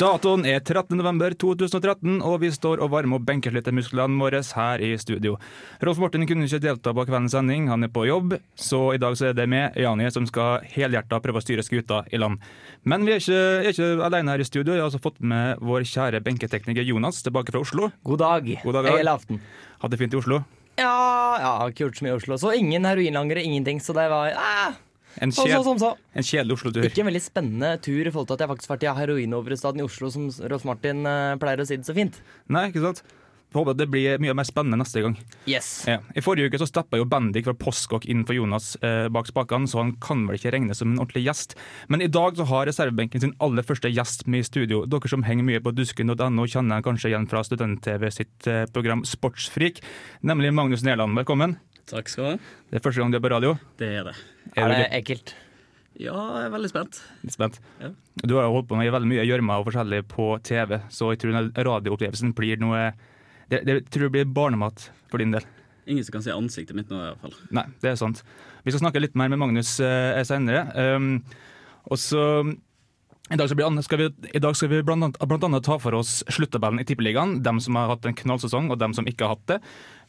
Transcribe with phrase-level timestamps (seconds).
[0.00, 5.34] Datoen er 13.11.2013, og vi står og varmer opp benkeslyttermusklene våre her i studio.
[5.84, 9.18] Rolf Morten kunne ikke delta på kveldens sending, han er på jobb, så i dag
[9.20, 12.40] så er det med, Jani, som skal helhjerta prøve å styre skuta i land.
[12.88, 15.60] Men vi er ikke, er ikke alene her i studio, jeg har også fått med
[15.60, 17.90] vår kjære benketekniker Jonas tilbake fra Oslo.
[18.02, 18.48] God dag.
[18.64, 19.42] God dag, Hele aften.
[19.84, 20.40] Hadde det fint i Oslo.
[20.80, 22.40] Ja, ja, ikke gjort så mye i Oslo.
[22.40, 23.82] Så ingen heroinlangere, ingenting.
[23.84, 24.80] Så det var ah,
[25.20, 25.94] En, kjed, sånn, så.
[26.16, 26.86] en kjedelig Oslo-tur.
[26.88, 29.82] Ikke en veldig spennende tur i forhold til at jeg faktisk har vært i heroinoverstaden
[29.82, 32.16] i Oslo, som Rolf Martin uh, pleier å si det så fint.
[32.52, 33.04] Nei, ikke sant?
[33.52, 35.16] Jeg håper at det blir mye mer spennende neste gang.
[35.44, 35.82] Yes.
[35.84, 35.98] Ja.
[36.16, 39.68] I forrige uke så steppa jo Bendik fra Postkokk inn for Jonas eh, bak spakene,
[39.68, 41.52] så han kan vel ikke regnes som en ordentlig gjest.
[41.92, 44.86] Men i dag så har reservebenken sin aller første gjest med i studio.
[44.88, 49.04] Dere som henger mye på dusken.no, kjenner han kanskje igjen fra Student-TV sitt eh, program
[49.04, 49.84] Sportsfrik,
[50.24, 51.20] nemlig Magnus Nerland.
[51.20, 51.58] Velkommen.
[51.90, 52.36] Takk skal du ha.
[52.70, 53.54] Det er første gang du er på radio.
[53.80, 54.14] Det er det.
[54.56, 55.34] Er er det litt- ekkelt?
[56.00, 57.00] Ja, jeg er veldig spent.
[57.22, 57.58] litt spent?
[57.80, 57.90] Ja.
[58.24, 61.18] Du har jo holdt på med veldig mye gjørme og forskjellig på TV, så jeg
[61.20, 62.92] tror radioopplevelsen blir noe
[63.50, 65.44] det, det tror jeg blir barnemat for din del.
[65.86, 67.34] Ingen som kan se ansiktet mitt nå, i hvert fall.
[67.50, 68.22] Nei, det er sant.
[68.64, 70.62] Vi skal snakke litt mer med Magnus eh, senere.
[70.96, 71.24] Um,
[71.90, 72.22] og så
[73.32, 76.80] i dag, vi, skal vi, I dag skal vi blant annet, ta for oss sluttabellen
[76.80, 77.38] i Tippeligaen.
[77.42, 79.58] Dem som har hatt en knallsesong, og dem som ikke har hatt det.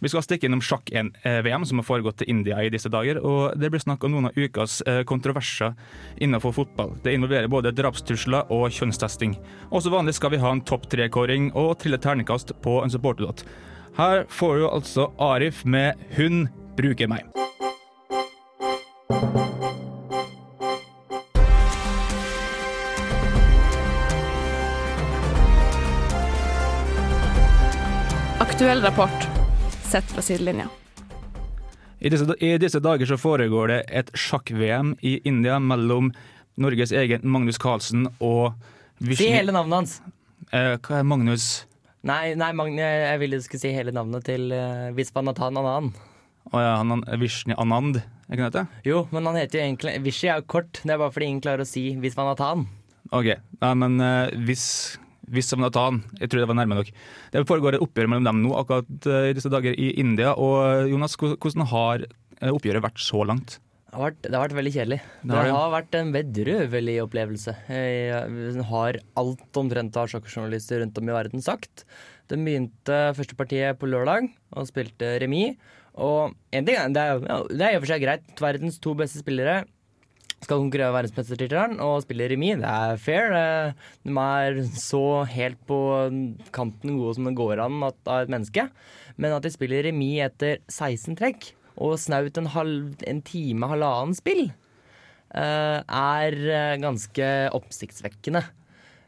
[0.03, 3.21] Vi skal stikke innom sjakk-VM, som har foregått til India i disse dager.
[3.23, 5.71] Og det blir snakk om noen av ukas eh, kontroverser
[6.19, 6.97] innenfor fotball.
[7.05, 9.38] Det involverer både drapstrusler og kjønnstesting.
[9.71, 13.45] Og som vanlig skal vi ha en topp tre-kåring og trille terningkast på en supporterlåt.
[13.95, 17.53] Her får du altså Arif med 'Hun bruker meg'.
[28.44, 29.28] Aktuell rapport
[29.88, 30.68] sett fra sidelinja.
[32.00, 36.09] I disse, I disse dager så foregår det et sjakk-VM i India mellom
[36.59, 38.58] Norges egen Magnus Carlsen og
[39.16, 39.94] Si hele navnet hans.
[40.52, 41.46] eh, Hva er Magnus
[42.04, 45.94] Nei, nei Magne, jeg ville du skulle si hele navnet til uh, Vispanathan Anand.
[46.52, 48.66] Å ja, han, han, Vishnu Anand, er ikke det?
[48.84, 50.81] Jo, men han heter jo egentlig Vishy er jo kort.
[50.84, 52.66] Det er bare fordi ingen klarer å si Vispanathan.
[53.16, 53.31] Ok,
[53.64, 54.66] Nei, men uh, hvis
[55.31, 56.89] Visvanathan, jeg tror det var nærme nok.
[57.31, 60.34] Det foregår et oppgjør mellom dem nå akkurat eh, i disse dager i India.
[60.35, 62.03] Og eh, Jonas, hvordan- har
[62.41, 63.59] eh, oppgjøret vært så langt?
[63.94, 65.00] Det har vært, det har vært veldig kjedelig.
[65.22, 67.53] Det Det har har, vært en bedrøvelig opplevelse.
[67.69, 71.85] Jeg har alt omtrent av sjakkjournalister rundt om i verden sagt.
[72.28, 75.56] Den begynte første partiet på lørdag og spilte remis.
[75.94, 77.19] Og en ting, det er,
[77.53, 78.25] det er i og for seg greit.
[78.41, 79.59] Verdens to beste spillere
[80.46, 82.59] skal konkurrere om verdensmestertittelen og spille remis.
[82.62, 83.34] Det er fair.
[83.38, 83.74] Eh,
[84.04, 85.80] De er så helt på
[86.56, 88.68] kanten gode som det går an av et menneske.
[89.18, 94.14] Men at de spiller remis etter 16 trekk og snaut en, halv, en time, halvannen
[94.18, 94.52] spill,
[95.34, 98.44] eh, er eh, ganske oppsiktsvekkende.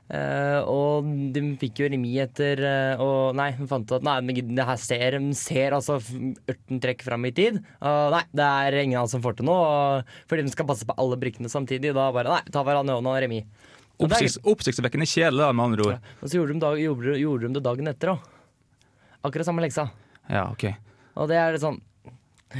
[0.05, 4.35] Eh, og de fikk jo remis etter uh, Og nei, de fant ut at nei,
[4.37, 7.57] det her ser, ser altså 18 trekk fram i tid.
[7.81, 10.03] Og nei, det er ingen av oss som får til noe.
[10.29, 11.95] Fordi de skal passe på alle brikkene samtidig.
[11.97, 13.73] Da bare nei, ta hverandre i hånda og remis.
[13.95, 16.07] Oppsikts, oppsiktsvekkende kjedelig, da, med andre ord.
[16.19, 18.31] Og så gjorde de, dag, gjorde, gjorde de det dagen etter òg.
[19.25, 19.87] Akkurat samme leksa.
[20.29, 20.67] Ja, ok.
[21.15, 21.79] Og det er litt sånn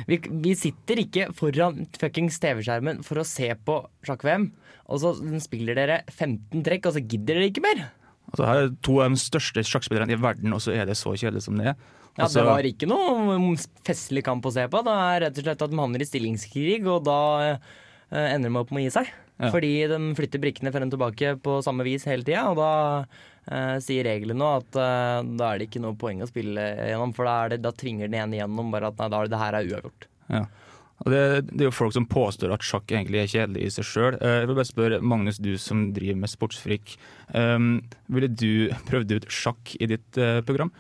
[0.10, 4.50] vi, vi sitter ikke foran fuckings TV-skjermen for å se på sjakk-VM,
[4.92, 5.14] og så
[5.44, 7.86] spiller dere 15 trekk, og så gidder dere ikke mer.
[8.32, 11.14] Altså, her er to av de største sjakkspillerne i verden, og så er det så
[11.14, 11.76] kjedelig som det er.
[12.16, 14.82] Ja, Altså, Det var ikke noe festlig kamp å se på.
[14.88, 18.62] Det er rett og slett at de havner i stillingskrig, og da eh, ender de
[18.62, 19.12] opp med å gi seg.
[19.36, 19.50] Ja.
[19.52, 22.70] Fordi de flytter brikkene frem og tilbake på samme vis hele tida, og da
[23.52, 27.12] eh, sier reglene nå at eh, da er det ikke noe poeng å spille gjennom,
[27.18, 29.36] for da, er det, da tvinger den ene gjennom bare at nei, da er det,
[29.36, 30.08] det her er uavgjort.
[30.32, 30.46] Ja.
[31.04, 33.88] Og det, det er jo folk som påstår at sjakk egentlig er kjedelig i seg
[33.90, 34.16] sjøl.
[34.16, 36.96] Jeg vil bare spørre Magnus, du som driver med sportsfrikk.
[37.36, 40.72] Um, ville du prøvd ut sjakk i ditt uh, program?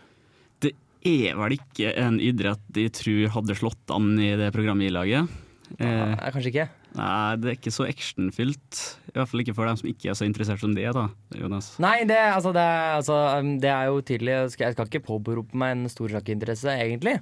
[0.64, 0.72] Det
[1.04, 5.36] er vel ikke en idrett jeg tror hadde slått an i det programmet i laget.
[5.78, 6.68] Eh, kanskje ikke.
[6.98, 8.82] Nei, det er ikke så actionfylt.
[9.12, 11.08] I hvert fall ikke for dem som ikke er så interessert som det, da,
[11.40, 11.74] Jonas.
[11.84, 12.64] Nei, det, altså, det,
[13.00, 16.16] altså, um, det er jo tydelig Jeg skal, jeg skal ikke påberope meg en stor
[16.16, 17.18] sjakkinteresse, egentlig.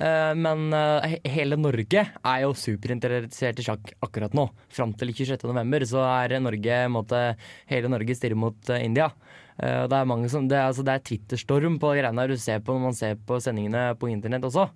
[0.00, 4.46] Uh, men uh, hele Norge er jo superinteressert i sjakk akkurat nå.
[4.72, 5.90] Fram til 26.11.
[5.90, 7.24] så er Norge måte,
[7.70, 9.10] Hele Norge stirrer mot uh, India.
[9.60, 12.76] Eh, det er mange som, det altså, det er Twitterstorm på greiene du ser på
[12.76, 14.70] når man ser på sendingene på internett også.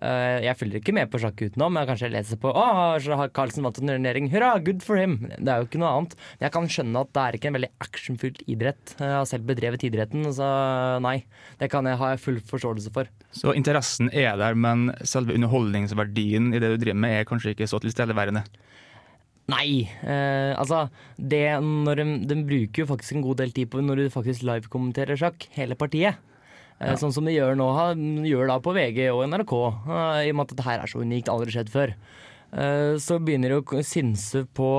[0.00, 1.76] Eh, jeg følger ikke med på sjakk utenom.
[1.76, 2.64] Jeg kanskje leser på Å,
[2.96, 5.18] har Carlsen vant en turnering, hurra, good for him.
[5.36, 6.16] Det er jo ikke noe annet.
[6.38, 8.94] Men jeg kan skjønne at det er ikke en veldig actionfylt idrett.
[8.96, 10.48] Jeg har selv bedrevet idretten, så
[11.04, 11.18] nei.
[11.60, 13.12] Det kan jeg ha full forståelse for.
[13.36, 17.68] Så interessen er der, men selve underholdningsverdien i det du driver med, er kanskje ikke
[17.68, 18.46] så tilstedeværende.
[19.50, 19.88] Nei.
[20.04, 20.84] Eh, altså,
[21.18, 24.44] det når de, de bruker jo faktisk en god del tid på når du faktisk
[24.46, 26.18] livekommenterer sjakk, hele partiet.
[26.80, 29.54] Eh, Sånn som de gjør nå, ha- gjør da på VG og NRK,
[29.90, 31.94] eh, i og med at dette her er så unikt, aldri skjedd før.
[32.50, 34.70] Eh, så begynner de å synse på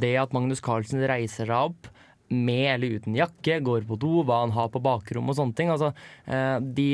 [0.00, 1.88] det at Magnus Carlsen reiser seg opp
[2.32, 5.68] med eller uten jakke, går på do, hva han har på bakrom og sånne ting.
[5.68, 5.90] Altså,
[6.72, 6.86] de,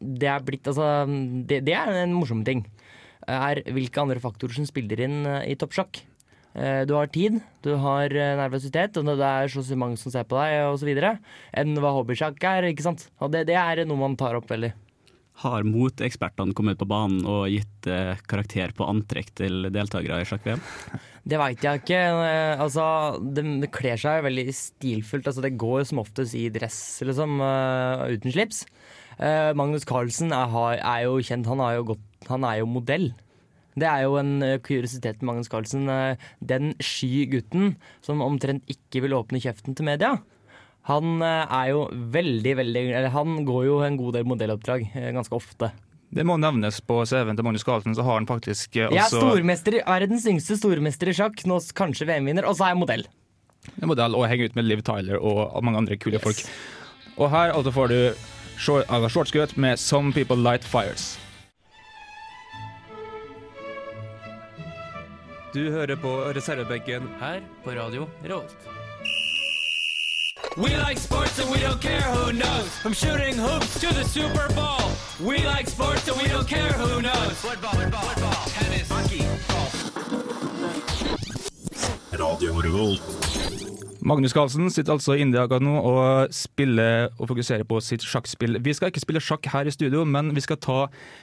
[0.00, 0.86] det er blitt Altså,
[1.44, 2.62] det, det er en morsom ting.
[3.28, 6.00] Er hvilke andre faktorer som spiller inn i toppsjakk.
[6.54, 10.26] Eh, Du har tid, du har eh, nervøsitet, og det er så mange som ser
[10.28, 10.90] på deg, osv.
[11.58, 12.70] enn hva hobbysjakk er.
[12.70, 13.08] ikke sant?
[13.20, 14.72] Og det, det er noe man tar opp veldig.
[15.42, 20.62] Har motekspertene kommet på banen og gitt eh, karakter på antrekk til deltakere i sjakk-VM?
[21.24, 21.98] Det veit jeg ikke.
[22.20, 22.84] Eh, Altså,
[23.18, 25.26] det, det kler seg veldig stilfullt.
[25.26, 28.66] Altså, det går som oftest i dress, liksom, uten slips.
[29.56, 30.50] Magnus Carlsen er,
[30.82, 33.06] er jo kjent, han, har jo gått, han er jo modell.
[33.78, 35.88] Det er jo en eh, kuriositet med Magnus Carlsen.
[35.90, 37.74] eh, Den sky gutten
[38.04, 40.14] som omtrent ikke vil åpne kjeften til media.
[40.90, 44.86] Han eh, er jo veldig, veldig Eller han går jo en god del modelloppdrag
[45.16, 45.72] ganske ofte.
[46.14, 49.80] Det må nevnes på CV-en til Magnus Carlsen, så har han faktisk også er stormester,
[49.82, 53.02] verdens yngste stormester i sjakk, nå kanskje VM-vinner, og så er jeg modell.
[53.80, 56.44] en modell og henger ut med Liv Tyler og mange andre kule folk.
[57.16, 57.98] Og her altså får du
[58.58, 61.23] short, altså shortskøt med 'Some People Light Fires'.
[65.54, 67.02] Du hører på reservebenken.
[67.20, 68.56] Her på radio Revolt.
[70.56, 72.68] We like sports and we don't care who knows.
[72.82, 74.90] From shooting hoops to the Super Bowl.
[75.20, 77.34] We like sports and we don't care who knows.
[77.46, 79.22] Football, football, football, tennis, hockey,
[82.12, 83.63] Radio Revolt.
[84.04, 88.58] Magnus Carlsen sitter altså i India akkurat nå og spiller og fokuserer på sitt sjakkspill.
[88.60, 90.76] Vi skal ikke spille sjakk her i studio, men vi skal ta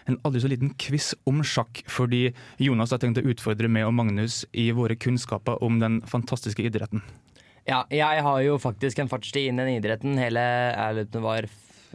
[0.10, 1.84] en aldri så liten quiz om sjakk.
[1.86, 6.66] Fordi Jonas har tenkt å utfordre meg og Magnus i våre kunnskaper om den fantastiske
[6.66, 7.04] idretten.
[7.70, 11.46] Ja, jeg har jo faktisk en fartstid inn i den idretten hele på var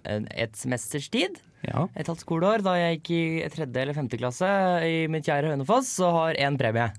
[0.07, 1.41] et semesters tid.
[1.67, 1.89] Ja.
[1.99, 4.53] Et halvt skoleår da jeg gikk i tredje eller femte klasse
[4.87, 6.93] i mitt kjære Hønefoss og har én premie.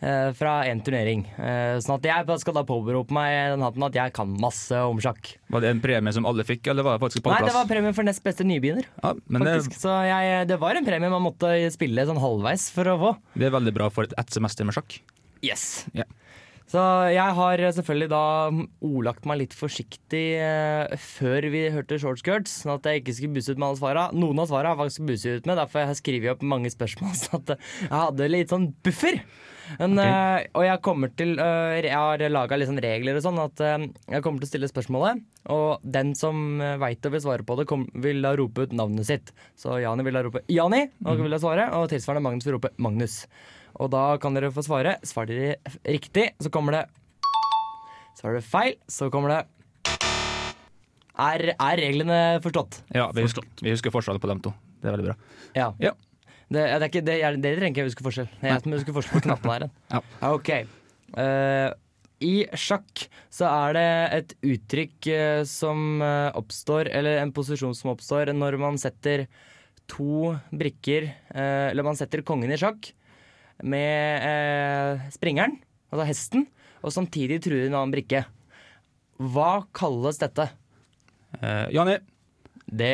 [0.00, 1.24] Eh, fra én turnering.
[1.38, 5.00] Eh, sånn at jeg skal da påberope meg den hatten at jeg kan masse om
[5.02, 5.36] sjakk.
[5.52, 7.86] Var det en premie som alle fikk, eller var det faktisk Nei, det var premien
[7.86, 8.86] premie for nest beste nybegynner.
[9.02, 12.88] Ja, men det, Så jeg, det var en premie man måtte spille sånn halvveis for
[12.90, 13.16] å få.
[13.34, 15.00] det er veldig bra for et, ett semester med sjakk.
[15.44, 15.86] Yes.
[15.94, 16.06] Ja.
[16.66, 16.82] Så
[17.14, 18.22] jeg har selvfølgelig da
[18.84, 23.38] ordlagt meg litt forsiktig eh, før vi hørte short skirts, sånn at jeg ikke skulle
[23.38, 24.06] buse ut med alle svara.
[24.16, 26.72] Noen av svara har jeg faktisk buse ut med, derfor har jeg skrevet opp mange
[26.74, 27.14] spørsmål.
[27.22, 29.22] Så at eh, jeg hadde litt sånn buffer.
[29.80, 33.40] Men, eh, og jeg kommer til eh, Jeg har laga litt sånn regler og sånn
[33.42, 35.22] at eh, jeg kommer til å stille spørsmålet,
[35.52, 38.74] og den som uh, veit og vil svare på det, kom, vil da rope ut
[38.74, 39.30] navnet sitt.
[39.58, 42.72] Så Jani vil da rope Jani, og vil da svare, og tilsvarende Magnus vil rope
[42.82, 43.20] Magnus.
[43.82, 44.96] Og da kan dere få svare.
[45.06, 46.86] Svarer dere riktig, så kommer det
[48.16, 49.40] Svarer dere feil, så kommer det
[51.20, 52.82] Er, er reglene forstått?
[52.96, 54.52] Ja, vi husker, vi husker forskjellen på dem to.
[54.80, 55.16] Det er veldig bra.
[55.56, 55.70] Ja.
[55.80, 55.92] Ja.
[56.46, 58.28] Det, det er ikke, det, jeg, dere trenger ikke huske forskjell.
[58.38, 59.66] Det er jeg som husker forskjell på knappene her.
[59.96, 60.02] Ja.
[60.28, 60.50] Ok.
[61.16, 61.70] Uh,
[62.22, 67.94] I sjakk så er det et uttrykk uh, som uh, oppstår, eller en posisjon som
[67.94, 69.26] oppstår, når man setter
[69.86, 72.88] to brikker Eller man setter kongen i sjakk
[73.62, 75.56] med eh, springeren,
[75.92, 76.46] altså hesten,
[76.84, 78.24] og samtidig truer en annen brikke.
[79.16, 80.50] Hva kalles dette?
[81.40, 81.96] Eh, Jani,
[82.66, 82.92] Det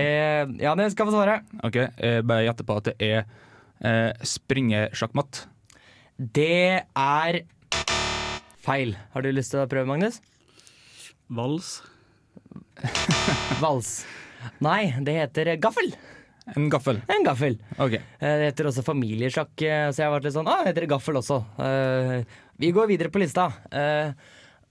[0.60, 1.40] Ja, skal få svare.
[1.64, 3.24] ok, jeg bare gjette på at det er
[3.82, 5.46] eh, springesjakkmatt.
[6.18, 7.40] Det er
[8.62, 8.94] feil.
[9.14, 10.20] Har du lyst til å prøve, Magnus?
[11.32, 11.80] Vals?
[13.60, 14.04] Vals.
[14.62, 15.92] Nei, det heter gaffel.
[16.56, 16.98] En gaffel.
[17.08, 17.54] En gaffel.
[17.78, 17.92] Ok.
[17.94, 20.88] Eh, Det heter også familiesjakk, eh, så jeg har vært litt sånn Å, heter det
[20.90, 21.36] gaffel også?
[21.62, 22.24] Eh,
[22.58, 23.44] Vi går videre på lista.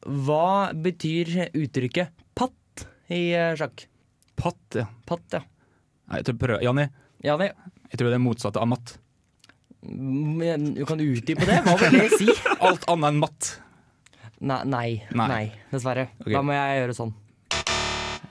[0.01, 3.85] Hva betyr uttrykket patt i sjakk?
[4.35, 4.85] Patt, ja.
[5.05, 5.41] Patt, ja.
[6.09, 6.61] Nei, jeg tror prøv.
[6.65, 6.87] Janni?
[7.23, 7.49] Janni?
[7.91, 8.97] jeg tror det er motsatt av matt.
[9.83, 11.59] mm, du kan utdype det?
[11.65, 12.27] Hva vil det si?
[12.67, 13.51] Alt annet enn matt.
[14.41, 15.27] Nei, Nei.
[15.27, 16.07] nei dessverre.
[16.21, 16.33] Okay.
[16.33, 17.11] Da må jeg gjøre sånn.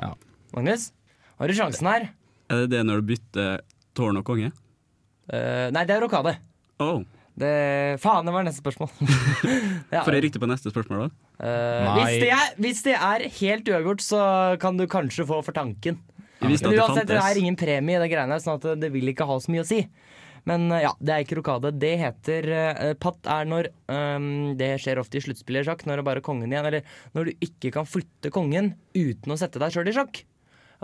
[0.01, 0.15] Ja.
[0.57, 0.89] Magnus,
[1.39, 2.09] har du sjansen her?
[2.51, 3.65] Er det det når du bytter
[3.97, 4.51] tårn og konge?
[5.31, 6.35] Eh, nei, det er rokade.
[6.83, 7.03] Oh.
[7.41, 7.51] Det,
[8.03, 8.91] faen, det var neste spørsmål.
[9.95, 10.03] ja.
[10.03, 11.29] Får jeg riktig på neste spørsmål, da?
[11.41, 14.23] Eh, hvis, det er, hvis det er helt uavgjort, så
[14.61, 16.01] kan du kanskje få for tanken.
[16.41, 19.13] Men det uansett, det er ingen premie i det greiene her, sånn at det vil
[19.13, 19.85] ikke ha så mye å si.
[20.49, 21.73] Men eh, ja, det er ikke rokade.
[21.81, 26.01] Det heter uh, Patt er når um, Det skjer ofte i sluttspillet i sjakk, når
[26.01, 26.69] det bare er kongen igjen.
[26.71, 30.23] Eller når du ikke kan flytte kongen uten å sette deg sjøl i sjakk.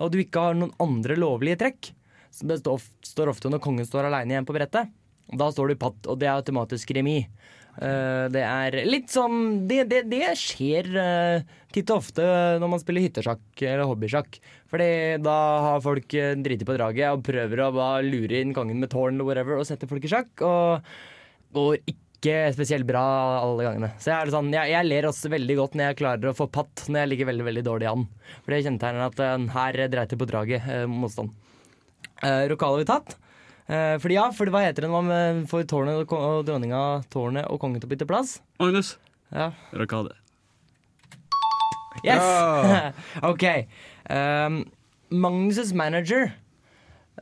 [0.03, 1.93] Og du ikke har noen andre lovlige trekk.
[2.35, 4.91] Så det står, ofte når kongen står aleine igjen på brettet.
[5.27, 7.31] Da står du patt, og det er automatisk remis.
[7.77, 12.25] Eh, det er litt sånn Det, det, det skjer eh, titt og ofte
[12.57, 14.39] når man spiller hyttesjakk eller hobbysjakk.
[14.73, 14.89] Fordi
[15.23, 15.37] da
[15.67, 19.15] har folk uh, driti på draget og prøver å bare lure inn kongen med tårn
[19.15, 20.33] eller whatever og sette folk i sjakk.
[20.47, 20.89] Og
[21.57, 22.06] går ikke
[22.55, 23.03] spesielt bra
[23.41, 23.91] alle gangene.
[24.01, 26.49] Så jeg, er sånn, jeg, jeg ler også veldig godt når jeg klarer å få
[26.53, 28.07] patt når jeg ligger veldig veldig dårlig an.
[28.43, 31.33] For det kjennetegner at uh, her dreit det på draget, uh, motstand.
[32.23, 33.17] Uh, har vi tatt.
[33.67, 37.51] Uh, fordi ja, fordi hva heter det når man får tårnet og, og dronninga, tårnet
[37.51, 38.39] og kongen til å bytte plass?
[38.63, 38.95] Magnus.
[39.35, 39.51] Ja.
[39.75, 40.15] Rokade.
[42.05, 42.23] Yes!
[43.31, 43.45] OK.
[44.11, 44.65] Um,
[45.11, 46.33] Magnus' manager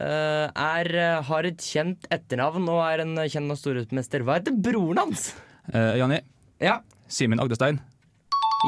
[0.01, 0.91] er,
[1.29, 4.25] har et kjent etternavn og er en kjent og storhetsmester.
[4.27, 5.33] Hva heter broren hans?
[5.73, 6.21] Uh, Janni,
[6.63, 6.81] Ja.
[7.09, 7.79] Simen Agdestein.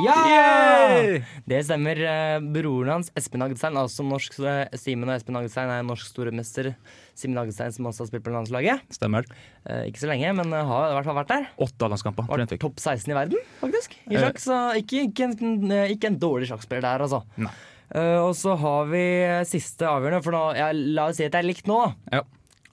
[0.05, 1.17] Ja!
[1.49, 1.97] Det stemmer.
[1.97, 6.73] Eh, Broren hans, Espen Agdestein, altså norsk eh, Simen og Espen Agdestein er norsk storemester.
[7.17, 8.85] Simen Agdestein som også har spilt på landslaget.
[8.93, 9.25] Stemmer.
[9.65, 11.49] Eh, ikke så lenge, men eh, har i hvert fall vært der.
[11.65, 12.29] Åtte landskamper.
[12.29, 13.97] Var topp 16 i verden, faktisk.
[14.11, 14.21] I Eh.
[14.27, 17.23] sjakk, så ikke, ikke, en, eh, ikke en dårlig sjakkspiller der, altså.
[17.41, 17.55] Nei.
[17.95, 19.05] Eh, og så har vi
[19.47, 21.79] siste avgjørende, for nå, ja, la oss si at det er likt nå.
[22.13, 22.25] Ja.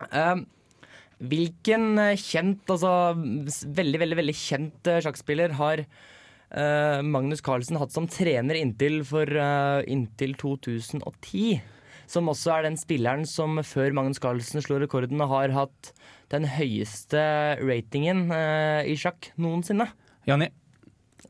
[0.10, 0.42] Eh,
[1.24, 7.94] hvilken eh, kjent, altså veldig, veldig, veldig kjent eh, sjakkspiller har eh, Magnus Carlsen hatt
[7.94, 11.62] som trener inntil, for, eh, inntil 2010?
[12.10, 15.94] Som også er den spilleren som før Magnus Carlsen slo rekorden, har hatt
[16.34, 17.22] den høyeste
[17.62, 19.88] ratingen eh, i sjakk noensinne.
[20.28, 20.50] Janni.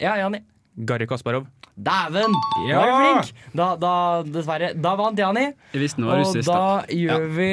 [0.02, 0.42] Ja, Jani.
[0.88, 1.46] Garry Kasparov.
[1.76, 2.36] Dæven!
[2.70, 2.80] Ja!
[2.80, 3.46] Var du flink?
[3.58, 4.74] Da, da, dessverre.
[4.78, 5.48] Da vant Jani.
[5.74, 6.46] Jeg visste det var Og russisk.
[6.50, 6.94] da da.
[6.94, 7.52] gjør vi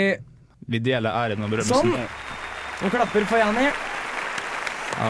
[0.71, 1.95] Vi deler æren og berømmelsen.
[1.95, 2.85] sånn.
[2.85, 3.65] Og klapper for Jani.
[5.00, 5.09] Ja,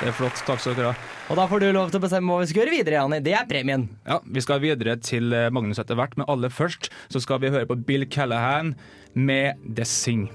[0.00, 0.42] det er flott.
[0.46, 1.08] Takk skal dere ha.
[1.30, 3.20] Og da får du lov til å bestemme hva vi skal gjøre videre, Jani.
[3.24, 3.88] Det er premien.
[4.06, 7.48] Ja, Vi skal videre til eh, Magnus etter hvert, men aller først så skal vi
[7.54, 8.74] høre på Bill Callahan
[9.14, 10.28] med The Sing.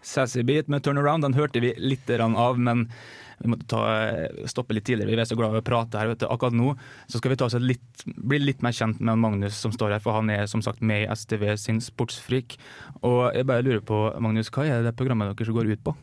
[0.00, 2.86] Sassy Beat med Turnaround den hørte vi litt grann av, men
[3.38, 3.82] vi måtte ta,
[4.50, 5.14] stoppe litt tidligere.
[5.14, 6.10] Vi er så glad i å prate her.
[6.10, 6.28] vet du.
[6.28, 6.72] Akkurat nå
[7.06, 10.04] så skal vi ta oss litt, bli litt mer kjent med Magnus som står her,
[10.04, 12.58] for han er som sagt med i STV sin Sportsfrik.
[13.02, 15.96] Og jeg bare lurer på, Magnus, hva er det programmet deres går ut på?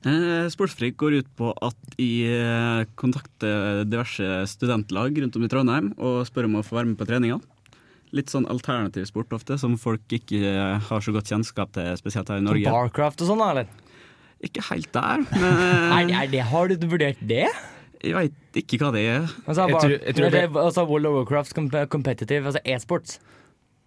[0.00, 5.90] Eh, Sportsfrik går ut på at jeg eh, kontakter diverse studentlag rundt om i Trondheim
[5.98, 7.36] og spør om å få være med på treninga.
[8.16, 12.32] Litt sånn alternativ sport ofte, som folk ikke eh, har så godt kjennskap til, spesielt
[12.32, 12.72] her i Norge.
[12.72, 13.79] Barcraft og sånn, da, eller?
[14.46, 17.46] Ikke helt der, men Er, det- er det, har du vurdert det?
[18.00, 19.26] jeg veit ikke hva det er.
[19.44, 21.52] Altså, Jeg tror- jeg tror det- altså World of Warcraft
[21.90, 23.18] competitive, altså e-sports.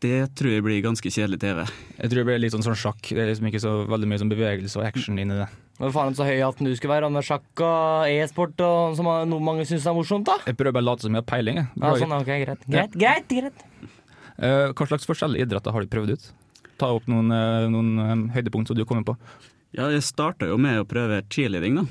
[0.04, 1.64] Det tror jeg blir ganske kjedelig TV.
[1.98, 3.02] Jeg tror det blir litt sånn, sånn sjakk.
[3.08, 5.48] Det er liksom ikke så veldig mye sånn bevegelse og action inni det.
[5.80, 9.40] Hva faen så høy hatten du skulle være med sjakk og e-sport, og som noe
[9.42, 10.36] mange syns er morsomt, da?
[10.46, 11.56] Jeg prøver bare å late som jeg har peiling.
[11.56, 11.68] jeg.
[11.82, 12.68] Ja, sånn, okay, greit.
[12.70, 13.64] Greit, greit, greit.
[14.38, 16.32] Uh, Hva slags forskjellige idretter har du prøvd ut?
[16.78, 19.16] Ta opp noen, uh, noen um, høydepunkt som du kommer på.
[19.74, 21.86] Ja, jeg starta jo med å prøve cheerleading, da.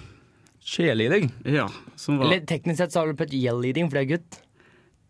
[0.62, 1.32] Cheerleading.
[1.50, 1.64] Ja,
[1.98, 4.38] som var Eller teknisk sett så har du prøvd et yell-leading, for det er gutt.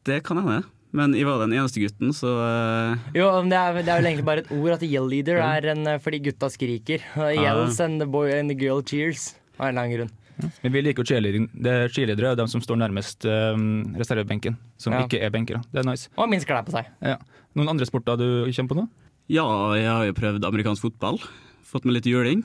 [0.08, 0.62] Det kan hende.
[0.96, 3.04] Men jeg var den eneste gutten, så uh...
[3.16, 5.68] Jo, men det er, det er vel egentlig bare et ord at yell leader er
[5.72, 7.04] en eh, fordi gutta skriker.
[7.16, 9.30] Og Yells and the boy and the girl cheers.
[9.58, 10.50] Av en eller annen grunn.
[10.64, 11.50] Men vi liker cheerleading.
[11.52, 15.04] Det er cheerleadere er de som står nærmest um, reservebenken, som Ja.
[15.04, 15.60] ikke er benkere.
[15.72, 16.08] Det er nice.
[16.16, 16.88] Og minst klær på seg.
[17.04, 17.18] Ja.
[17.56, 18.88] Noen andre sporter du kommer på nå?
[19.32, 19.44] Ja,
[19.76, 21.20] jeg har jo prøvd amerikansk fotball.
[21.68, 22.44] Fått med litt juling.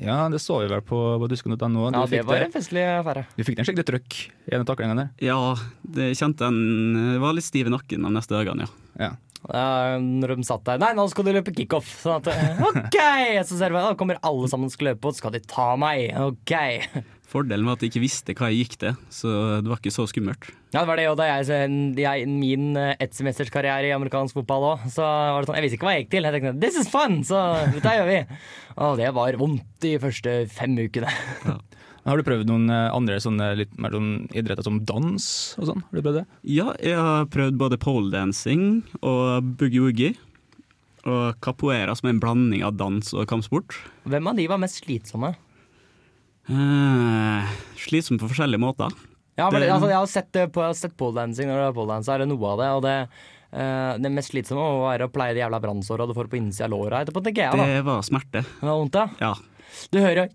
[0.00, 1.56] Ja, det så vi vel på, på dusken.no.
[1.90, 3.24] Du, Ja, det var det- en festlig affære.
[3.36, 5.10] du fikk den skikkelig trøkk i en av taklingene der.
[5.26, 5.40] Ja,
[5.82, 9.08] det kjente en Var litt stiv i nakken de neste dagene, ja.
[9.08, 9.10] Ja.
[9.48, 11.88] Ja, når de satt der Nei, nå skal du løpe kickoff.
[12.02, 12.98] Sånn at eh, OK!
[13.48, 16.12] Så ser vi, da kommer alle sammen skal løpe, og så skal de ta meg.
[16.16, 16.52] OK.
[17.30, 19.32] Fordelen var at jeg ikke visste hva jeg gikk til, så
[19.62, 20.48] det var ikke så skummelt.
[20.74, 21.68] Ja, det var det jo da jeg,
[22.02, 24.86] jeg min ettsemesterskarriere i amerikansk fotball òg.
[24.90, 26.26] Så var det sånn, jeg visste ikke hva jeg gikk til.
[26.26, 28.20] Jeg tenkte this is fun, så dette gjør vi.
[28.86, 31.12] Og det var vondt de første fem ukene.
[32.08, 35.26] Har du prøvd noen eh, andre sånne litt mer sånn idretter som dans
[35.60, 35.84] og sånn?
[35.84, 36.24] Har du prøvd det?
[36.48, 38.64] Ja, jeg har prøvd både poledancing
[39.02, 40.16] og boogie-woogie.
[41.08, 43.76] Og capoeira, som er en blanding av dans og kampsport.
[44.08, 45.32] Hvem av de var mest slitsomme?
[46.50, 48.90] Eh, slitsom på forskjellige måter.
[49.38, 51.76] Ja, men, Det- altså, jeg har sett, på, jeg har sett poledancing når du er
[51.78, 52.68] poledanser, er det noe av det.
[52.76, 52.96] Og det,
[53.54, 56.64] uh, det mest slitsomme må være å pleie de jævla brannsåra du får på innsida
[56.66, 57.56] av låra etterpå, tenker jeg.
[57.56, 57.64] da.
[57.66, 58.42] Det var smerte.
[58.44, 59.06] Det var vondt, ja.
[59.20, 59.34] Ja.
[59.94, 60.28] Du hører,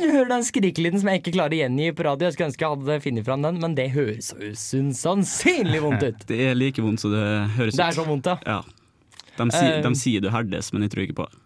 [0.00, 2.28] du hører den skrikelyden som jeg ikke klarer å gjengi på radio.
[2.28, 4.38] Jeg skulle ønske jeg hadde funnet fram den, men det høres så
[4.94, 6.22] usannsynlig vondt ut.
[6.30, 7.24] Det er like vondt som det
[7.58, 7.80] høres ut.
[7.82, 8.38] Det er så vondt, ja.
[8.46, 8.62] Ja.
[9.36, 11.36] De, sier- uh, de sier du herdes, men jeg tror ikke på det.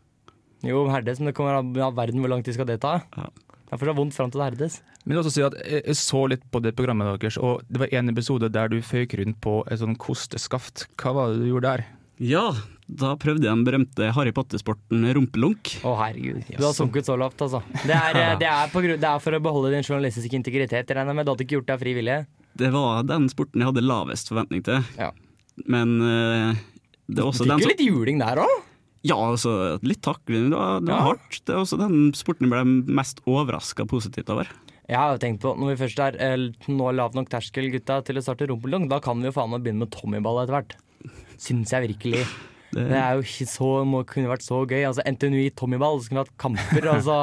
[0.69, 3.01] Jo, herdes, men det kommer av verden hvor lang tid skal det ta.
[3.17, 3.27] Ja.
[3.75, 4.75] Det får så vondt fram til det herdes.
[5.03, 7.81] Men jeg også si at jeg jeg så litt på det programmet deres, og det
[7.83, 10.85] var en episode der du føyk rundt på et sånn kosteskaft.
[10.95, 11.83] Hva var det du gjorde der?
[12.23, 12.45] Ja,
[12.87, 15.73] da prøvde jeg den berømte Harry Potter-sporten rumpelunk.
[15.83, 17.65] Å herregud, du har sunket så lavt, altså.
[17.83, 20.87] Det er, eh, det er, på grunn, det er for å beholde din journalistiske integritet.
[20.87, 22.45] Jeg regner med du hadde ikke gjort deg frivillig fri vilje.
[22.63, 24.87] Det var den sporten jeg hadde lavest forventning til.
[25.01, 25.11] Ja.
[25.67, 26.63] Men eh,
[27.11, 28.55] det er også den Fikk jo litt juling der òg.
[29.05, 30.49] Ja, altså, litt takling.
[30.51, 31.09] Det var, det var Ja.
[31.13, 31.41] hardt.
[31.45, 34.49] Det er også den sporten jeg ble mest overraska positivt over.
[34.89, 38.03] Jeg har jo tenkt på, når vi først er eh, nå lav nok terskel, gutta,
[38.05, 40.75] til å starte rumpeldunk, da kan vi jo faen meg begynne med tommyball etter hvert.
[41.41, 42.25] Syns jeg virkelig.
[42.75, 44.81] Det, Det er jo ikke så, må, kunne vært så gøy.
[44.83, 46.89] Altså NTNU i tommyball, så kunne vi hatt kamper.
[46.97, 47.17] altså,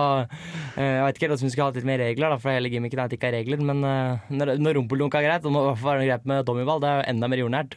[0.80, 2.72] eh, jeg vet ikke helt om vi skulle hatt litt mer regler, da, for hele
[2.72, 3.60] gimmicken er at det ikke er regler.
[3.68, 6.80] Men eh, når, når rumpelunk er greit, og hva er det greit med tommyball.
[6.80, 7.76] Det er jo enda mer jordnært.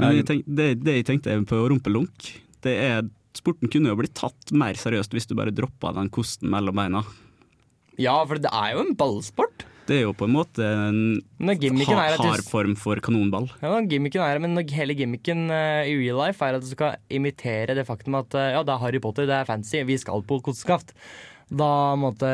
[0.00, 2.32] men jeg tenk, det, det jeg tenkte på rumpeldunk,
[2.66, 6.50] det er Sporten kunne jo blitt tatt mer seriøst hvis du bare droppa den kosten
[6.52, 7.04] mellom beina.
[8.00, 9.66] Ja, for det er jo en ballsport.
[9.84, 11.00] Det er jo på en måte en
[11.44, 13.50] Men gimmicken ha, at du hard form for kanonball.
[13.60, 17.76] Ja, gimmicken er, men hele gimmicken eh, i real life er at du skal imitere
[17.76, 20.40] det faktum at eh, ja, det er Harry Potter, det er fancy, vi skal på
[20.46, 20.94] kosteskaft.
[21.52, 21.68] Da,
[22.00, 22.28] måtte,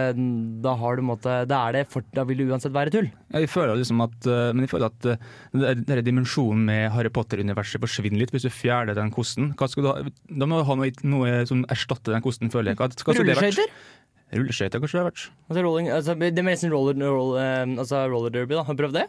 [0.62, 3.08] da har du måtte, Da er det for, da vil det uansett være tull.
[3.32, 5.08] Ja, Jeg føler liksom at, eh, men jeg føler at
[5.52, 9.50] denne den dimensjonen med Harry Potter-universet forsvinner litt hvis du fjerner den kosten.
[9.58, 9.96] Hva skal du ha?
[10.30, 12.78] Da må du ha noe, noe som erstatter den kosten, føler jeg.
[12.80, 13.74] Rulleskøyter?
[14.30, 15.24] Rulleskøyter kanskje det har vært.
[15.48, 18.62] Altså, rolling, altså, det er nesten roller, roll, eh, altså roller derby, da.
[18.68, 19.08] Har du prøvd det?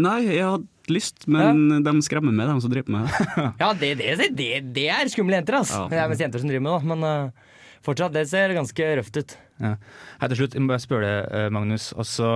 [0.00, 3.46] Nei, jeg hadde lyst, men de skremmer meg, de som driver med det.
[3.62, 5.82] Ja, det, det, det, det er skumle jenter, altså.
[5.84, 5.88] Ja.
[5.90, 6.94] Det er mest jenter som driver med det, da.
[6.94, 7.48] Men eh,
[7.86, 9.36] fortsatt, det ser ganske røft ut.
[9.60, 9.74] Ja.
[10.20, 11.90] Her til slutt, jeg må bare spørre deg, eh, Magnus.
[11.92, 12.30] Altså,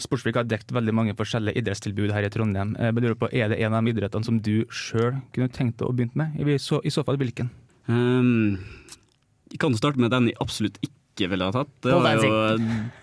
[0.00, 2.74] Sportsfrik har dekt veldig mange forskjellige idrettstilbud her i Trondheim.
[2.78, 5.88] Jeg lurer på, Er det en av de idrettene som du sjøl kunne tenkt deg
[5.88, 6.40] å begynne med?
[6.40, 7.50] I så, I så fall hvilken?
[7.88, 8.58] Um,
[9.50, 11.72] jeg kan starte med den jeg absolutt ikke ville ha tatt.
[11.84, 12.60] Det var jo,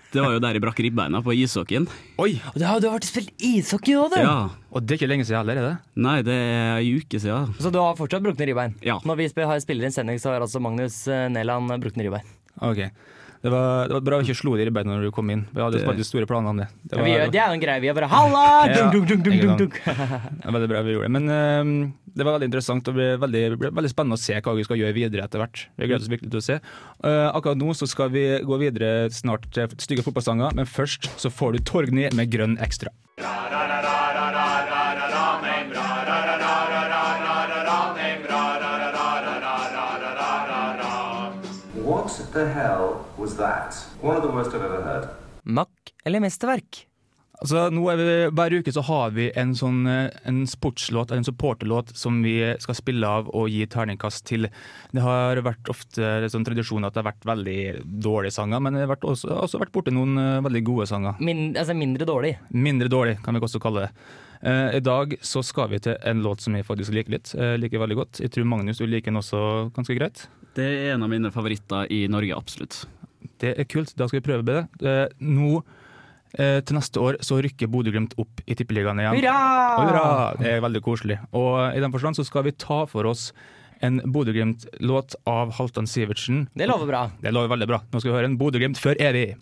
[0.10, 1.86] det var jo der jeg brakk ribbeina, på ishockeyen.
[2.18, 2.32] Oi!
[2.54, 4.18] Og det har, du har vært og spilt ishockey òg, du!
[4.24, 4.38] Ja.
[4.74, 5.76] Og det er ikke lenge siden heller, er det?
[6.02, 7.54] Nei, det er ei uke siden.
[7.62, 8.74] Så du har fortsatt brukne ribbein?
[8.86, 8.98] Ja.
[9.06, 12.36] Når vi spiller, har spiller en sending, så har altså Magnus eh, Neland brukne ribbein.
[12.66, 12.88] Ok.
[13.40, 15.46] Det var, det var bra vi ikke slo deg i beina når du kom inn.
[15.56, 16.68] Vi hadde Det- de store planer om det.
[16.84, 17.80] Det Ja, var, vi det er jo en greie.
[17.80, 19.74] Vi er bare 'halla!' Ja, Dunk, dunk, dunk, dunk, dunk.
[19.86, 21.12] det var veldig bra vi gjorde det.
[21.16, 24.56] Men uh, det var veldig interessant og ble veldig, ble veldig spennende å se hva
[24.58, 25.68] vi skal gjøre videre etter hvert.
[25.78, 26.60] Vi gleder oss virkelig til å se.
[27.04, 31.32] Uh, akkurat nå så skal vi gå videre snart til stygge fotballsanger, men først så
[31.32, 32.92] får du Torgny med Grønn ekstra.
[33.20, 33.99] What
[42.34, 43.76] the hell was that?
[44.02, 45.10] One of the worst I've ever heard.
[45.44, 46.86] Mack eller mesterverk?
[47.40, 51.22] Altså, nå er vi, Hver uke så har vi en sånn eh, en sportslåt eller
[51.22, 54.50] en supporterlåt som vi skal spille av og gi terningkast til.
[54.92, 57.60] Det har vært ofte en sånn tradisjon at det har vært veldig
[58.04, 61.22] dårlige sanger, men det har vært også, også vært borti noen eh, veldig gode sanger.
[61.24, 62.36] Min, altså mindre dårlig.
[62.52, 64.10] Mindre dårlig, kan vi også kalle det.
[64.42, 67.34] Eh, I dag så skal vi til en låt som jeg faktisk liker litt.
[67.36, 68.22] Uh, liker veldig godt.
[68.24, 69.42] Jeg tror Magnus du liker den også
[69.76, 70.28] ganske greit.
[70.56, 72.82] Det er en av mine favoritter i Norge, absolutt.
[73.40, 74.62] Det er kult, da skal vi prøve det.
[74.84, 75.60] Uh, nå
[76.40, 79.20] eh, til neste år så rykker Bodø-Glimt opp i Tippeligaen igjen.
[79.20, 79.38] Hurra!
[79.84, 80.10] Hurra!
[80.40, 81.20] Det er veldig koselig.
[81.36, 83.30] Og i den forstand så skal vi ta for oss
[83.84, 86.48] en Bodø-Glimt-låt av Halvdan Sivertsen.
[86.56, 87.06] Det lover bra.
[87.20, 87.84] Det lover veldig bra.
[87.92, 89.34] Nå skal vi høre en Bodø-Glimt før evig.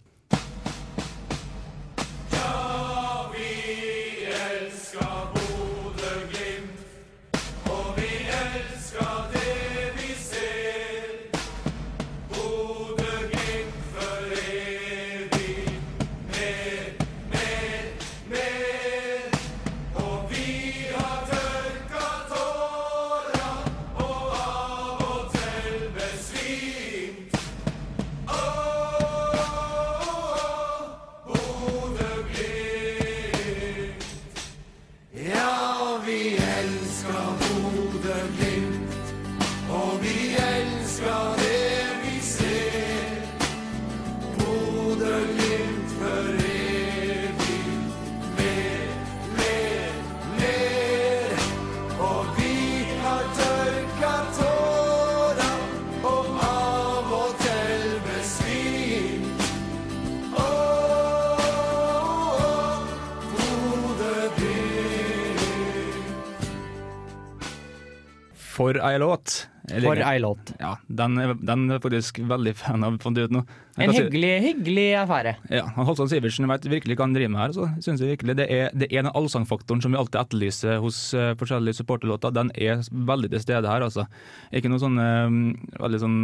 [68.58, 69.44] For ei låt.
[69.68, 70.54] For ei låt.
[70.62, 73.44] Ja, den den er faktisk veldig fan av, fant jeg ut nå.
[73.78, 75.34] Jeg En hyggelig, si- hyggelig, affære.
[75.54, 77.54] Ja, han Halvdan Sivertsen vet virkelig hva han driver med her.
[77.54, 81.02] Så synes jeg virkelig Det er, det er den allsangfaktoren som vi alltid etterlyser hos
[81.14, 82.34] uh, forskjellige supporterlåter.
[82.34, 84.08] Den er veldig til stede her, altså.
[84.52, 86.22] Ikke noen sånne eh, veldig sånn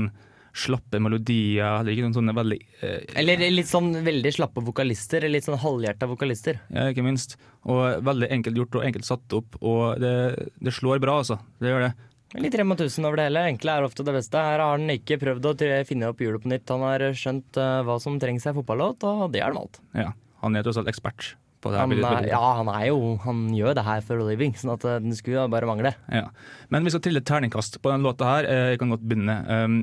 [0.54, 5.26] slappe melodier, Eller ikke noen sånne veldig eh, Eller litt sånn veldig slappe vokalister.
[5.30, 6.60] Litt sånn halvhjerta vokalister.
[6.74, 7.38] Ja, ikke minst.
[7.66, 9.58] Og veldig enkelt gjort og enkelt satt opp.
[9.62, 10.14] Og det,
[10.62, 11.40] det slår bra, altså.
[11.62, 11.94] Det gjør det.
[12.42, 13.44] Litt Rema 1000 over det hele.
[13.52, 14.42] Enkle er ofte det beste.
[14.42, 15.54] Her har han ikke prøvd å
[15.86, 16.66] finne opp hjulet på nytt.
[16.74, 19.82] Han har skjønt eh, hva som trengs i en fotballåt, og det er han valgt.
[19.98, 20.12] Ja.
[20.44, 21.86] Han er tross alt ekspert på det her.
[21.88, 24.84] Han, er, ja, han er jo Han gjør det her for a living, sånn at
[24.90, 25.94] eh, den skulle jo bare mangle.
[26.12, 26.26] Ja.
[26.74, 28.50] Men vi skal trille terningkast på den låta her.
[28.50, 29.38] Eh, Jeg kan godt begynne.
[29.48, 29.78] Um,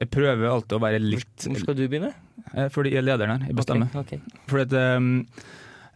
[0.00, 2.14] Jeg prøver alltid å være litt Hvor skal du begynne?
[2.74, 3.50] Fordi jeg er lederen her.
[3.52, 3.92] Jeg bestemmer.
[4.00, 4.40] Okay, okay.
[4.50, 5.12] Fordi at um,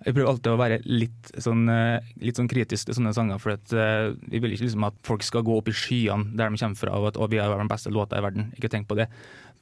[0.05, 3.41] jeg prøver alltid å være litt sånn, eh, litt sånn kritisk til sånne sanger.
[3.43, 6.53] For at, uh, vi vil ikke liksom at folk skal gå opp i skyene der
[6.53, 8.53] de kommer fra og at å, vi er den beste låta i verden.
[8.59, 9.09] Ikke tenk på det.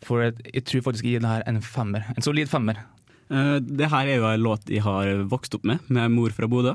[0.04, 2.10] For at jeg tror faktisk jeg gir det her en femmer.
[2.16, 2.82] En solid femmer.
[3.30, 6.50] Uh, det her er jo en låt jeg har vokst opp med, med mor fra
[6.50, 6.74] Bodø.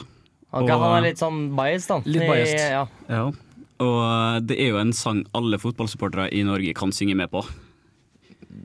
[0.49, 2.01] Ok, Og- han er litt sånn biased, da.
[2.09, 2.63] Litt biased.
[2.73, 2.87] Ja.
[3.11, 3.31] Ja.
[3.79, 7.43] Og det er jo en sang alle fotballsupportere i Norge kan synge med på.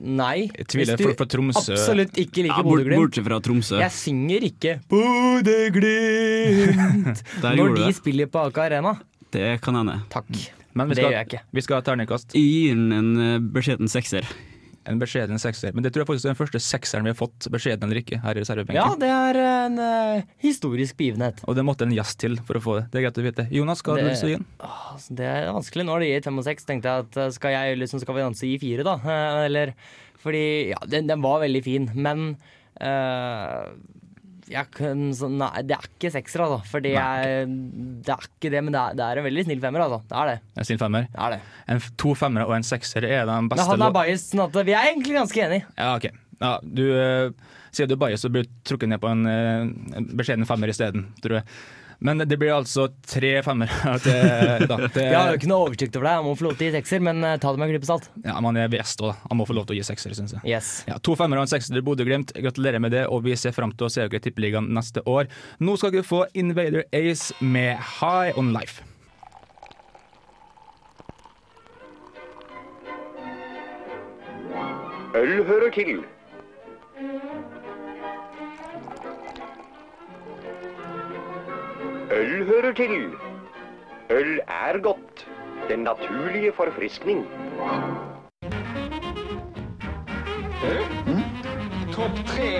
[0.00, 0.48] Nei.
[0.56, 0.96] Jeg tviler.
[0.96, 3.76] hvis du fra Tromsø absolutt ikke liker ja, Bodø-Glimt bortsett fra Tromsø.
[3.80, 7.18] Jeg synger ikke Bodø-Glimt
[7.58, 7.94] når de det.
[7.98, 8.92] spiller på Aker Arena.
[9.34, 9.96] Det kan hende.
[10.12, 10.30] Takk.
[10.74, 11.40] Men vi Det gjør jeg ikke.
[11.54, 12.28] vi skal ha terningkast.
[12.34, 14.22] Jeg gir den en eh, beskjeden sekser.
[14.86, 15.72] En beskjeden sekser.
[15.72, 18.18] Men det tror jeg faktisk er den første sekseren vi har fått, beskjeden eller ikke,
[18.20, 18.76] her i reservebenken.
[18.76, 21.40] Ja, det er en uh, historisk begivenhet.
[21.48, 22.84] Og det måtte en jazz til for å få det.
[22.92, 23.46] Det er greit å vite.
[23.54, 24.44] Jonas, hva har du Det- igjen?
[24.60, 25.86] å det er vanskelig.
[25.88, 26.64] Nå har det gitt fem og seks.
[26.68, 28.94] Tenkte jeg at eh, skal jeg liksom skal vi danse i fire, da?
[29.00, 29.74] Eh, Eller
[30.24, 32.36] Fordi ja, den, den var veldig fin, men
[32.80, 33.72] jeg
[34.76, 36.58] kan, så, nei, det er ikke sekser, altså.
[36.68, 37.46] Fordi jeg,
[38.04, 40.00] det er ikke det, men det er, det er en veldig snill femmer, altså.
[40.10, 40.36] Det er det.
[40.60, 41.06] En snill femmer.
[41.08, 41.40] det, er det.
[41.74, 44.58] En to femmere og en sekser er den Men beste han er lå- sånn at
[44.68, 45.66] vi er egentlig ganske enige.
[45.78, 46.08] Ja, ok.
[46.44, 49.96] Ja, du uh, sier du er bias, så blir du trukket ned på en, uh,
[49.96, 51.48] en beskjeden femmer isteden, tror jeg.
[52.04, 53.70] Men det blir altså tre femmer.
[54.04, 56.12] til- da, til- Jeg har jo ikke noe oversikt over det.
[56.18, 57.88] Jeg må få lov til å gi sekser, men eh, ta det med en klype
[57.88, 58.10] salt.
[58.26, 59.14] ja, man er VS da.
[59.30, 60.44] Han må få lov til å gi sekser, syns jeg.
[60.52, 60.72] Yes.
[60.90, 62.34] Ja, to femmer og en sekser til Bodø-Glimt.
[62.36, 65.32] Gratulerer med det, og vi ser fram til å se dere i Tippeligaen neste år.
[65.64, 68.84] Nå skal dere få Invader Ace med High On Life.
[75.14, 76.04] Øl hører til.
[82.10, 83.10] Øl hører til.
[84.10, 85.28] Øl er godt.
[85.68, 87.26] Den naturlige forfriskning.
[91.92, 92.50] Topp tre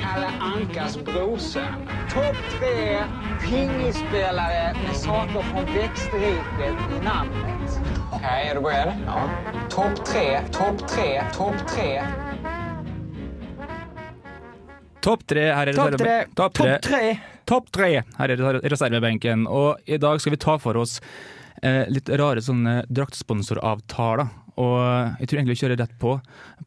[0.00, 1.88] Kalle Ankas brorson.
[2.10, 2.98] Topp tre
[3.40, 7.80] pingisspelare med saker fra vekstriket i navnet.
[8.12, 8.92] Okej, Er du beredd?
[9.06, 9.28] Ja.
[9.70, 11.90] Topp tre, topp tre, topp tre.
[15.02, 16.24] Topp tre her er Topp tre.
[16.36, 16.68] Topp tre.
[16.74, 17.33] Topp tre.
[17.48, 18.36] Topp tre her i
[18.72, 19.46] reservebenken.
[19.50, 21.00] Og i dag skal vi ta for oss
[21.62, 24.32] eh, litt rare sånne draktsponsoravtaler.
[24.54, 24.78] Og
[25.18, 26.14] jeg tror egentlig vi kjører rett på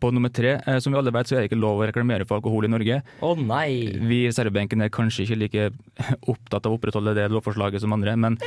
[0.02, 0.58] på nummer tre.
[0.60, 2.72] Eh, som vi alle vet, så er det ikke lov å reklamere for alkohol i
[2.72, 3.00] Norge.
[3.24, 3.70] Å nei.
[3.98, 5.70] Vi i reservebenken er kanskje ikke like
[6.34, 8.38] opptatt av å opprettholde det lovforslaget som andre, men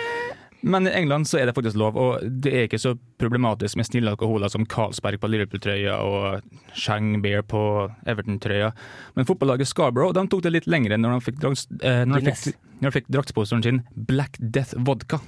[0.61, 3.88] men i England så er det faktisk lov, og det er ikke så problematisk med
[3.88, 7.62] snille alkoholer som Carlsberg på Liverpool-trøya og Shang Beer på
[8.09, 8.73] Everton-trøya.
[9.16, 11.44] Men fotballaget Scarborough de tok det litt lengre når de fikk,
[11.81, 15.23] eh, når de fikk, når de fikk draktsponsoren sin Black Death Vodka.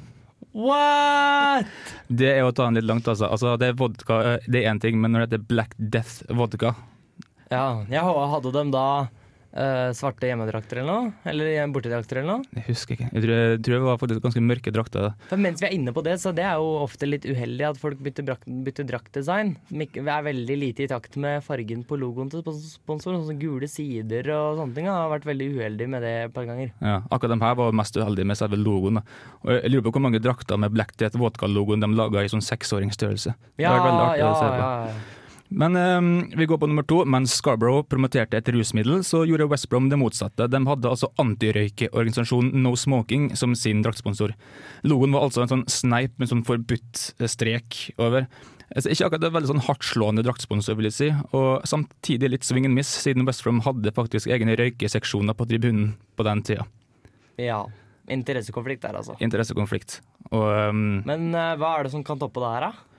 [0.52, 1.70] What?!
[2.12, 3.30] Det er å ta den litt langt, altså.
[3.32, 6.28] altså det er vodka, eh, det er én ting, men når det heter Black Death
[6.28, 6.74] Vodka
[7.48, 8.86] Ja, jeg hadde dem da
[9.52, 11.12] eh, svarte hjemmedrakter eller noe?
[11.28, 12.44] Eller bortedrakter eller noe?
[12.56, 13.08] Jeg husker ikke.
[13.12, 15.08] Jeg tror, jeg tror det var faktisk ganske mørke drakter.
[15.28, 17.80] For mens vi er inne på det, så det er jo ofte litt uheldig at
[17.80, 19.54] folk bytter, brak- bytter draktdesign.
[19.68, 23.20] Som er veldig lite i takt med fargen på logoen til spons- sponsoren.
[23.22, 24.86] Sånn som gule sider og sånne ting.
[24.88, 26.72] Jeg har vært veldig uheldig med det et par ganger.
[26.80, 29.00] Ja, akkurat de her var mest uheldige med selve logoen.
[29.00, 29.02] Da.
[29.44, 32.42] Og jeg lurer på hvor mange drakter med Black Death Vodka-logoen de laga i sånn
[32.44, 33.34] seksåringsstørrelse.
[33.56, 34.62] Det Ja, vært veldig artig ja, å se på.
[34.62, 35.21] ja.
[35.52, 37.02] Men eh, vi går på nummer to.
[37.08, 40.48] Mens Scarborough promoterte et rusmiddel, så gjorde West Brom det motsatte.
[40.50, 44.34] De hadde altså antirøykeorganisasjonen No Smoking som sin draktsponsor.
[44.88, 48.28] Logoen var altså en sånn sneip med sånn forbudt eh, strek over.
[48.72, 51.10] Altså, ikke akkurat en veldig sånn hardtslående draktsponsor, vil jeg si.
[51.36, 55.92] Og samtidig litt swing and miss, siden West Brom hadde faktisk egne røykeseksjoner på tribunen
[56.16, 56.68] på den tida.
[57.40, 57.62] ja.
[58.10, 59.14] Interessekonflikt der, altså.
[59.22, 60.00] Interessekonflikt.
[60.34, 62.91] Og um, Men uh, hva er det som kan toppe det her, da?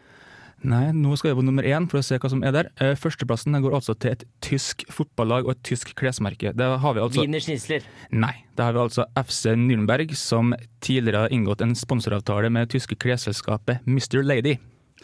[0.64, 2.70] Nei, nå skal vi på nummer én for å se hva som er der.
[2.80, 6.54] Eh, Førsteplassen går altså til et tysk fotballag og et tysk klesmerke.
[6.56, 7.84] Det har vi altså Wiener Schnitzler.
[8.16, 12.96] Nei, det har vi altså FC Nürnberg, som tidligere har inngått en sponsoravtale med tyske
[12.96, 14.22] klesselskapet Mr.
[14.24, 14.56] Lady.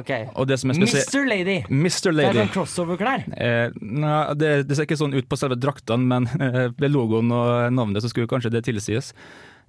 [0.00, 0.10] OK.
[0.34, 1.20] Og det som er Mr.
[1.28, 1.60] Lady.
[1.70, 2.08] Mr.
[2.08, 2.40] Det er Lady.
[2.40, 3.28] sånn crossover-klær.
[3.38, 7.30] Eh, nei, det, det ser ikke sånn ut på selve draktene, men eh, ved logoen
[7.36, 9.12] og navnet så skulle kanskje det tilsies.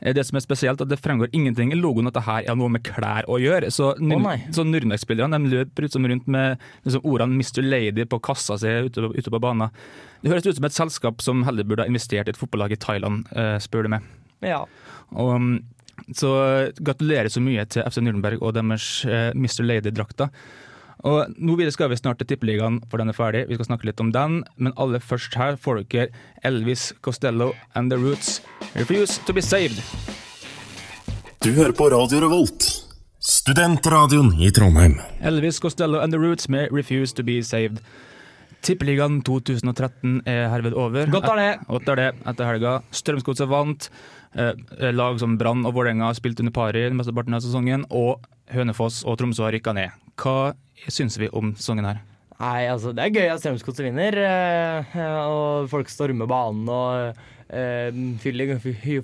[0.01, 2.55] Eh, Det som er spesielt, at det fremgår ingenting i logoen at det her er
[2.55, 3.71] noe med klær å gjøre.
[3.71, 7.63] Så, oh, så Nürnberg-spillerne løper liksom rundt med liksom, ordene 'Mr.
[7.63, 9.69] Lady' på kassa si ute, ute på banen.
[10.21, 12.81] Det høres ut som et selskap som heller burde ha investert i et fotballag i
[12.81, 14.01] Thailand, uh, spør du meg.
[14.41, 14.65] Ja.
[15.13, 15.63] Og, um,
[16.13, 19.63] så gratulerer så mye til FC Nürnberg og deres uh, Mr.
[19.63, 20.29] Lady-drakter.
[21.05, 23.45] Og nå skal vi snart til Tippeligaen, for den er ferdig.
[23.47, 26.07] Vi skal snakke litt om den, men aller først her får dere
[26.43, 28.41] Elvis Costello and The Roots.
[28.75, 29.77] Refuse to be saved.
[31.39, 32.65] Du hører på Radio Revolt,
[33.23, 34.97] studentradioen i Trondheim.
[35.23, 37.79] Elvis Costello and The Roots med Refuse to be saved.
[38.67, 41.07] Tippeligaen 2013 er herved over.
[41.13, 41.51] Godt er det.
[41.69, 42.73] Godt er det etter helga.
[42.91, 43.87] Strømsgodset vant.
[44.35, 47.85] Eh, lag som Brann og Vålerenga har spilt under pari mesteparten av sesongen.
[47.95, 49.95] Og Hønefoss og Tromsø har rykka ned.
[50.19, 50.51] Hva
[50.89, 52.03] syns vi om sesongen her?
[52.41, 57.89] Nei, altså det er gøy at Strømsgodset vinner, eh, og folk stormer banen og eh,
[58.23, 58.55] fyller,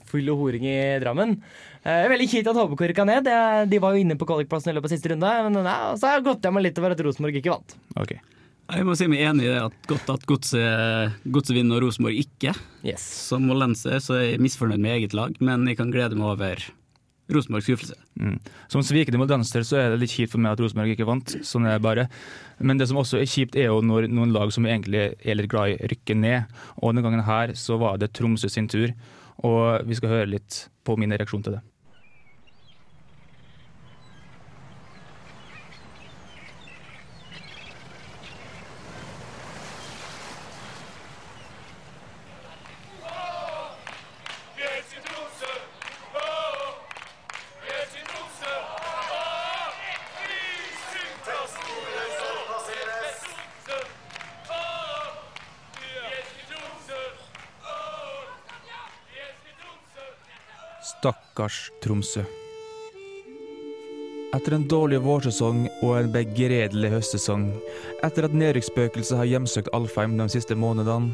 [0.10, 1.38] fyller horing i Drammen.
[1.84, 3.32] Eh, veldig kjipt at HBK rykka ned.
[3.72, 6.20] De var jo inne på kvalikplassen i løpet av siste runde, men nei, så har
[6.22, 7.78] jeg hjem litt over at Rosenborg ikke vant.
[8.02, 8.22] Okay.
[8.72, 12.22] Jeg må si meg enig i det at godt at Godset Godset vinner og Rosenborg
[12.22, 12.54] ikke.
[12.88, 13.04] Yes.
[13.28, 16.64] Som mollenser så er jeg misfornøyd med eget lag, men jeg kan glede meg over
[17.36, 17.98] Rosenborgs skuffelse.
[18.20, 18.38] Mm.
[18.72, 21.36] Som svikende moldenser så er det litt kjipt for meg at Rosenborg ikke vant.
[21.48, 22.08] Sånn er det bare.
[22.60, 25.50] Men det som også er kjipt, er jo når noen lag som egentlig er litt
[25.52, 26.62] glad i, rykker ned.
[26.80, 28.94] Og denne gangen her så var det Tromsø sin tur.
[29.48, 31.66] Og vi skal høre litt på min reaksjon til det.
[61.32, 62.22] Stakkars Tromsø.
[64.36, 67.46] Etter en dårlig vårsesong og en begredelig høstsesong,
[68.04, 71.14] etter at nedrykksspøkelset har hjemsøkt Alfheim de siste månedene,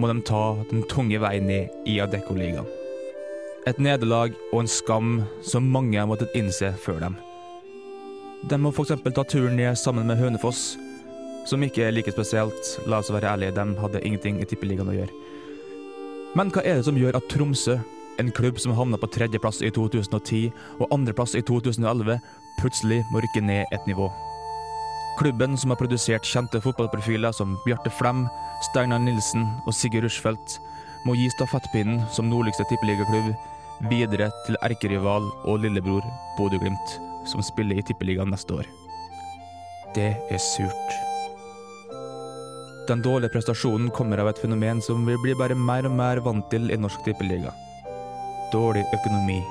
[0.00, 2.64] må de ta den tunge veien ned i Adeccoligaen.
[3.68, 5.12] Et nederlag og en skam
[5.44, 7.20] som mange har måttet innse før dem.
[8.48, 8.96] De må f.eks.
[9.04, 10.78] ta turen ned sammen med Hønefoss,
[11.44, 14.96] som ikke er like spesielt, la oss være ærlige, de hadde ingenting i Tippeligaen å
[14.96, 15.22] gjøre.
[16.40, 17.76] Men hva er det som gjør at Tromsø,
[18.18, 22.18] en klubb som havna på tredjeplass i 2010 og andreplass i 2011,
[22.58, 24.08] plutselig må rykke ned et nivå?
[25.18, 28.26] Klubben som har produsert kjente fotballprofiler som Bjarte Flem,
[28.68, 30.58] Steinar Nilsen og Sigurd Rushfeldt,
[31.06, 33.32] må gi stafettpinnen som nordligste tippeligaklubb
[33.90, 36.06] videre til erkerival og lillebror
[36.38, 38.66] Bodø-Glimt, som spiller i Tippeligaen neste år.
[39.94, 40.98] Det er surt.
[42.88, 46.46] Den dårlige prestasjonen kommer av et fenomen som vi blir bare mer og mer vant
[46.50, 47.54] til i norsk tippeliga.
[48.52, 49.42] Dårlig økonomi.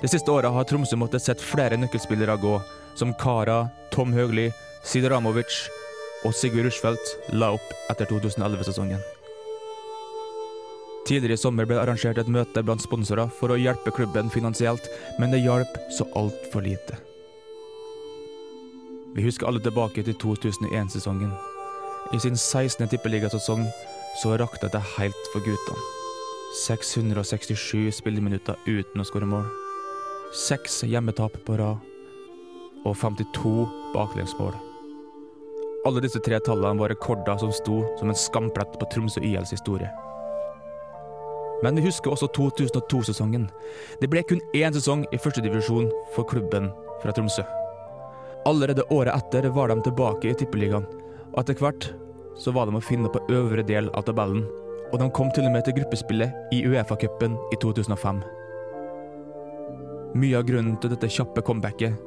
[0.00, 2.54] Det siste året har Tromsø måttet sett flere nøkkelspillere gå,
[2.96, 4.48] som Kara, Tom Høgli,
[4.86, 5.66] Sid Ramovic
[6.24, 9.02] og Sigurd Rushfeldt la opp etter 2011-sesongen.
[11.08, 14.88] Tidligere i sommer ble det arrangert et møte blant sponsorer for å hjelpe klubben finansielt,
[15.18, 16.98] men det hjalp så altfor lite.
[19.16, 21.32] Vi husker alle tilbake til 2001-sesongen.
[22.14, 22.88] I sin 16.
[22.92, 23.66] tippeligasesong
[24.22, 25.97] så rakna det helt for guttene.
[26.54, 29.44] 667 spilleminutter uten å skåre mål.
[30.32, 31.82] Seks hjemmetap på rad.
[32.88, 34.54] Og 52 baklengsmål.
[35.84, 39.90] Alle disse tre tallene var rekorder som sto som en skamplett på Tromsø ILs historie.
[41.62, 43.44] Men vi husker også 2002-sesongen.
[44.00, 46.70] Det ble kun én sesong i førstedivisjon for klubben
[47.02, 47.44] fra Tromsø.
[48.48, 50.86] Allerede året etter var de tilbake i Tippeligaen,
[51.34, 51.90] og etter hvert
[52.40, 54.46] så var de å finne på øvre del av tabellen,
[54.92, 58.22] og de kom til og med til gruppespillet i Uefa-cupen i 2005.
[60.18, 61.98] Mye av grunnen til dette kjappe comebacket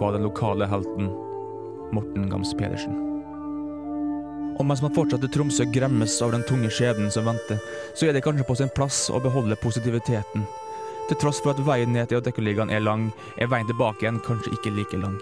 [0.00, 1.10] var den lokale helten
[1.92, 2.96] Morten Gams Pedersen.
[4.58, 7.60] Og mens man fortsatt i Tromsø gremmes av den tunge skjebnen som venter,
[7.94, 10.46] så er det kanskje på sin plass å beholde positiviteten.
[11.08, 14.56] Til tross for at veien ned til Adeccoligaen er lang, er veien tilbake igjen kanskje
[14.56, 15.20] ikke like lang.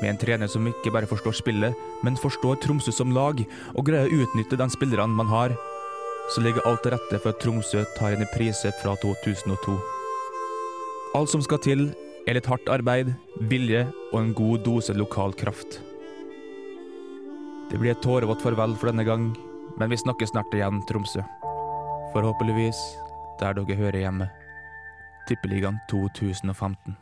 [0.00, 1.74] Med en trener som ikke bare forstår spillet,
[2.06, 3.40] men forstår Tromsø som lag,
[3.74, 5.54] og greier å utnytte de spillerne man har,
[6.30, 9.74] så ligger alt til rette for at Tromsø tar en reprise fra 2002.
[11.18, 11.88] Alt som skal til,
[12.28, 13.14] er litt hardt arbeid,
[13.50, 15.80] vilje og en god dose lokal kraft.
[17.72, 19.30] Det blir et tårevått farvel for denne gang,
[19.80, 21.24] men vi snakkes snart igjen, Tromsø.
[22.14, 22.78] Forhåpentligvis
[23.40, 24.30] der dere hører hjemme.
[25.28, 26.96] Tippeligaen 2015.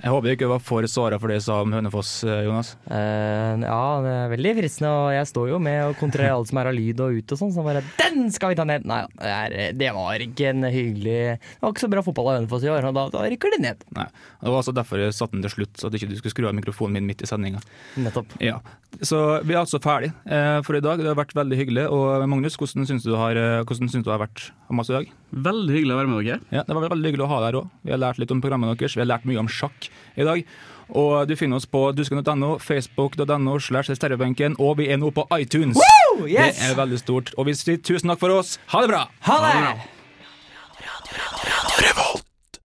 [0.00, 2.72] Jeg håper du ikke var for såra for det du sa om Hønefoss, eh, Jonas.
[2.88, 6.60] Uh, ja, det er veldig fristende, og jeg står jo med og kontrollerer alt som
[6.62, 8.86] er av lyd og ut og sånn, så bare Den skal vi ta ned!
[8.88, 12.38] Nei, det, er, det var ikke en hyggelig Det var ikke så bra fotball av
[12.38, 13.84] Hønefoss i år, og da, da rykker det ned.
[13.98, 14.08] Nei,
[14.40, 16.48] Det var altså derfor jeg satte den til slutt, så at du ikke skulle skru
[16.48, 17.60] av mikrofonen min midt i sendinga.
[18.00, 18.38] Nettopp.
[18.40, 18.62] Ja.
[19.04, 20.98] Så vi er altså ferdig uh, for i dag.
[20.98, 21.86] Det har vært veldig hyggelig.
[21.94, 24.96] Og Magnus, hvordan syns du, har, eh, hvordan syns du har vært med oss i
[24.96, 25.12] dag?
[25.30, 26.40] Veldig hyggelig å være med dere.
[26.50, 27.70] Ja, Det var veldig hyggelig å ha deg her òg.
[27.86, 28.96] Vi har lært litt om programmet deres.
[28.98, 30.44] Vi har lært mye om sjakk i dag.
[30.90, 35.78] Og du finner oss på dusken.no, facebook.no slash stereobenken, og vi er nå på iTunes.
[35.78, 36.26] Woo!
[36.26, 36.58] Yes!
[36.58, 37.32] Det er veldig stort.
[37.38, 38.58] Og vi sier tusen takk for oss.
[38.74, 39.06] Ha det bra!
[39.30, 39.99] Ha det!